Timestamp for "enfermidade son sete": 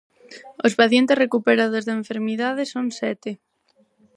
2.01-3.31